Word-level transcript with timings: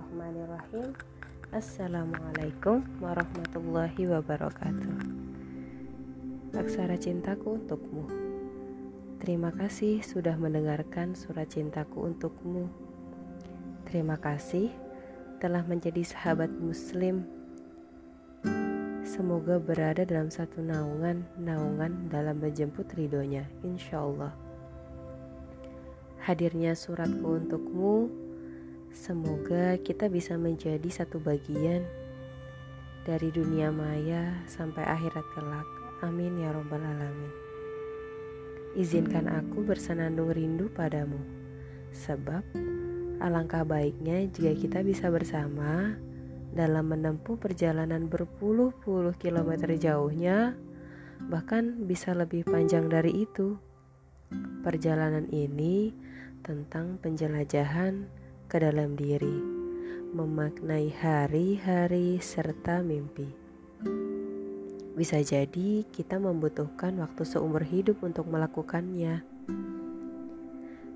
Bismillahirrahmanirrahim. 0.00 0.96
Assalamualaikum 1.52 2.80
warahmatullahi 3.04 4.08
wabarakatuh. 4.08 4.96
Aksara 6.56 6.96
cintaku 6.96 7.60
untukmu. 7.60 8.08
Terima 9.20 9.52
kasih 9.52 10.00
sudah 10.00 10.40
mendengarkan 10.40 11.12
surat 11.12 11.52
cintaku 11.52 12.08
untukmu. 12.08 12.72
Terima 13.92 14.16
kasih 14.16 14.72
telah 15.36 15.68
menjadi 15.68 16.00
sahabat 16.00 16.48
muslim. 16.48 17.28
Semoga 19.04 19.60
berada 19.60 20.08
dalam 20.08 20.32
satu 20.32 20.64
naungan 20.64 21.28
Naungan 21.36 22.08
dalam 22.08 22.40
menjemput 22.40 22.88
ridhonya 22.96 23.44
Insya 23.60 24.00
Allah. 24.00 24.32
Hadirnya 26.24 26.72
suratku 26.72 27.36
untukmu 27.36 28.29
Semoga 28.90 29.78
kita 29.78 30.10
bisa 30.10 30.34
menjadi 30.34 30.90
satu 30.90 31.22
bagian 31.22 31.86
dari 33.06 33.30
dunia 33.30 33.70
maya 33.70 34.34
sampai 34.50 34.82
akhirat 34.82 35.26
kelak. 35.34 35.68
Amin 36.02 36.42
ya 36.42 36.50
Robbal 36.50 36.82
'Alamin. 36.82 37.32
Izinkan 38.74 39.30
aku 39.30 39.66
bersenandung 39.66 40.30
rindu 40.30 40.70
padamu, 40.70 41.18
sebab 41.90 42.42
alangkah 43.18 43.66
baiknya 43.66 44.26
jika 44.30 44.52
kita 44.54 44.78
bisa 44.86 45.10
bersama 45.10 45.98
dalam 46.50 46.90
menempuh 46.90 47.38
perjalanan 47.38 48.10
berpuluh-puluh 48.10 49.14
kilometer 49.18 49.74
jauhnya, 49.78 50.58
bahkan 51.30 51.86
bisa 51.86 52.10
lebih 52.14 52.42
panjang 52.42 52.90
dari 52.90 53.22
itu. 53.26 53.54
Perjalanan 54.66 55.26
ini 55.30 55.90
tentang 56.42 56.98
penjelajahan 57.02 58.06
ke 58.50 58.58
dalam 58.58 58.98
diri, 58.98 59.38
memaknai 60.10 60.90
hari-hari 60.90 62.18
serta 62.18 62.82
mimpi. 62.82 63.30
Bisa 64.98 65.22
jadi 65.22 65.86
kita 65.86 66.18
membutuhkan 66.18 66.98
waktu 66.98 67.22
seumur 67.22 67.62
hidup 67.62 68.02
untuk 68.02 68.26
melakukannya. 68.26 69.22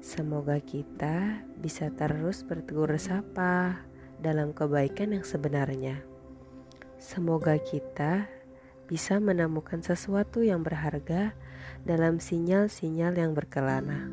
Semoga 0.02 0.58
kita 0.58 1.46
bisa 1.62 1.94
terus 1.94 2.42
bertegur 2.42 2.90
sapa 2.98 3.86
dalam 4.18 4.50
kebaikan 4.50 5.14
yang 5.14 5.22
sebenarnya. 5.22 6.02
Semoga 6.98 7.54
kita 7.62 8.26
bisa 8.90 9.22
menemukan 9.22 9.78
sesuatu 9.78 10.42
yang 10.42 10.66
berharga 10.66 11.38
dalam 11.86 12.18
sinyal-sinyal 12.18 13.14
yang 13.14 13.30
berkelana. 13.30 14.10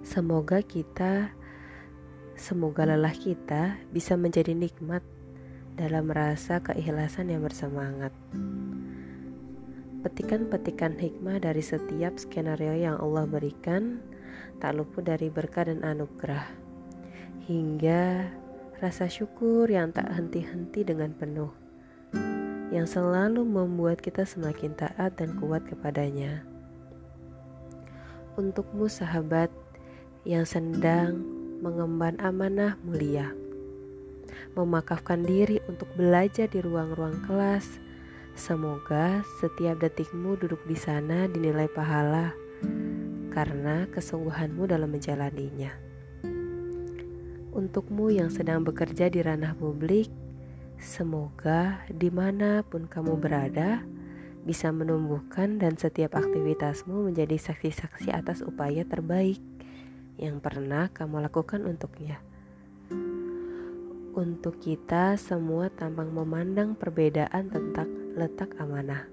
Semoga 0.00 0.64
kita 0.64 1.36
Semoga 2.36 2.84
lelah 2.84 3.16
kita 3.16 3.80
bisa 3.88 4.12
menjadi 4.12 4.52
nikmat 4.52 5.00
dalam 5.72 6.12
rasa 6.12 6.60
keikhlasan 6.60 7.32
yang 7.32 7.40
bersemangat. 7.40 8.12
Petikan-petikan 10.04 11.00
hikmah 11.00 11.40
dari 11.40 11.64
setiap 11.64 12.20
skenario 12.20 12.76
yang 12.76 13.00
Allah 13.00 13.24
berikan 13.24 14.04
tak 14.60 14.76
luput 14.76 15.08
dari 15.08 15.32
berkah 15.32 15.64
dan 15.64 15.80
anugerah. 15.80 16.44
Hingga 17.48 18.28
rasa 18.84 19.08
syukur 19.08 19.72
yang 19.72 19.96
tak 19.96 20.12
henti-henti 20.12 20.84
dengan 20.84 21.16
penuh. 21.16 21.56
Yang 22.68 23.00
selalu 23.00 23.48
membuat 23.48 24.04
kita 24.04 24.28
semakin 24.28 24.76
taat 24.76 25.16
dan 25.16 25.40
kuat 25.40 25.64
kepadanya. 25.64 26.44
Untukmu 28.36 28.92
sahabat 28.92 29.48
yang 30.28 30.44
sedang 30.44 31.35
mengemban 31.60 32.20
amanah 32.20 32.76
mulia, 32.84 33.32
memakafkan 34.52 35.24
diri 35.24 35.60
untuk 35.68 35.88
belajar 35.96 36.48
di 36.48 36.60
ruang-ruang 36.60 37.24
kelas. 37.24 37.80
Semoga 38.36 39.24
setiap 39.40 39.80
detikmu 39.80 40.36
duduk 40.36 40.60
di 40.68 40.76
sana 40.76 41.24
dinilai 41.24 41.72
pahala 41.72 42.36
karena 43.32 43.88
kesungguhanmu 43.88 44.68
dalam 44.68 44.92
menjalaninya. 44.92 45.72
Untukmu 47.56 48.12
yang 48.12 48.28
sedang 48.28 48.60
bekerja 48.60 49.08
di 49.08 49.24
ranah 49.24 49.56
publik, 49.56 50.12
semoga 50.76 51.80
di 51.88 52.12
mana 52.12 52.60
pun 52.60 52.84
kamu 52.84 53.16
berada, 53.16 53.80
bisa 54.44 54.68
menumbuhkan 54.68 55.56
dan 55.56 55.80
setiap 55.80 56.20
aktivitasmu 56.20 57.08
menjadi 57.08 57.40
saksi-saksi 57.40 58.12
atas 58.12 58.44
upaya 58.44 58.84
terbaik 58.84 59.40
yang 60.16 60.40
pernah 60.40 60.88
kamu 60.92 61.28
lakukan 61.28 61.64
untuknya. 61.64 62.20
Untuk 64.16 64.64
kita 64.64 65.20
semua 65.20 65.68
tampang 65.68 66.08
memandang 66.08 66.72
perbedaan 66.72 67.52
tentang 67.52 68.16
letak 68.16 68.56
amanah. 68.56 69.04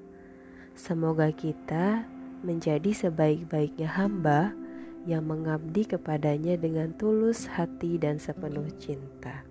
Semoga 0.74 1.28
kita 1.36 2.08
menjadi 2.44 3.08
sebaik-baiknya 3.08 3.92
hamba 3.92 4.56
yang 5.04 5.28
mengabdi 5.28 5.84
kepadanya 5.84 6.56
dengan 6.56 6.96
tulus 6.96 7.52
hati 7.52 8.00
dan 8.00 8.16
sepenuh 8.16 8.68
cinta. 8.80 9.44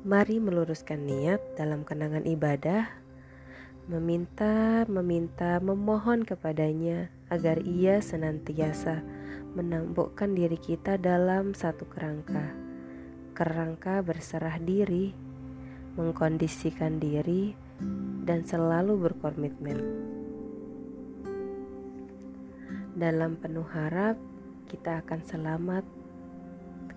Mari 0.00 0.40
meluruskan 0.40 1.04
niat 1.04 1.44
dalam 1.60 1.84
kenangan 1.84 2.24
ibadah, 2.24 2.88
meminta, 3.90 4.86
meminta, 4.86 5.58
memohon 5.58 6.22
kepadanya 6.22 7.10
agar 7.26 7.58
ia 7.66 7.98
senantiasa 7.98 9.02
menampukkan 9.58 10.30
diri 10.30 10.54
kita 10.54 10.94
dalam 10.94 11.58
satu 11.58 11.90
kerangka. 11.90 12.54
Kerangka 13.34 13.98
berserah 14.06 14.62
diri, 14.62 15.10
mengkondisikan 15.98 17.02
diri, 17.02 17.50
dan 18.22 18.46
selalu 18.46 19.10
berkomitmen. 19.10 19.78
Dalam 22.94 23.42
penuh 23.42 23.66
harap, 23.74 24.14
kita 24.70 25.02
akan 25.02 25.20
selamat 25.26 25.82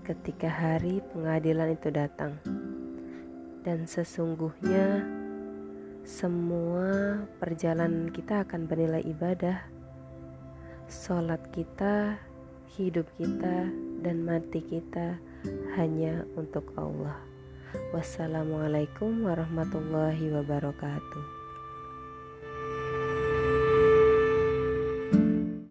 ketika 0.05 0.45
hari 0.45 1.01
pengadilan 1.09 1.73
itu 1.73 1.89
datang. 1.89 2.37
Dan 3.65 3.89
sesungguhnya 3.89 5.22
semua 6.03 7.19
perjalanan 7.39 8.11
kita 8.11 8.43
akan 8.43 8.67
bernilai 8.67 9.03
ibadah 9.07 9.73
Sholat 10.93 11.41
kita, 11.49 12.21
hidup 12.77 13.09
kita, 13.17 13.65
dan 14.05 14.21
mati 14.21 14.61
kita 14.61 15.17
hanya 15.73 16.21
untuk 16.37 16.69
Allah. 16.77 17.17
Wassalamualaikum 17.89 19.25
warahmatullahi 19.25 20.29
wabarakatuh. 20.29 21.42